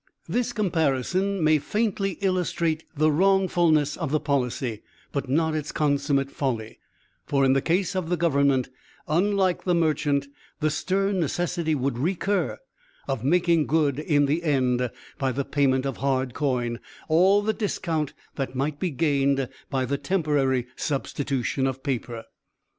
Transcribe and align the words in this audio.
This 0.27 0.51
comparison 0.51 1.43
may 1.43 1.59
faintly 1.59 2.13
illustrate 2.21 2.83
the 2.97 3.11
wrongfulness 3.11 3.95
of 3.95 4.09
the 4.09 4.19
policy, 4.19 4.81
but 5.11 5.29
not 5.29 5.53
its 5.53 5.71
consummate 5.71 6.31
folly 6.31 6.79
for 7.27 7.45
in 7.45 7.53
the 7.53 7.61
case 7.61 7.95
of 7.95 8.09
the 8.09 8.17
Government, 8.17 8.67
unlike 9.07 9.63
the 9.63 9.75
merchant, 9.75 10.27
the 10.59 10.71
stern 10.71 11.19
necessity 11.19 11.75
would 11.75 11.99
recur 11.99 12.57
of 13.07 13.23
making 13.23 13.67
good 13.67 13.99
in 13.99 14.25
the 14.25 14.41
end, 14.41 14.89
by 15.19 15.31
the 15.31 15.45
payment 15.45 15.85
of 15.85 15.97
hard 15.97 16.33
coin, 16.33 16.79
all 17.07 17.43
the 17.43 17.53
discount 17.53 18.15
that 18.37 18.55
might 18.55 18.79
be 18.79 18.89
gained 18.89 19.49
by 19.69 19.85
the 19.85 19.99
temporary 19.99 20.65
substitution 20.75 21.67
of 21.67 21.83
paper. 21.83 22.23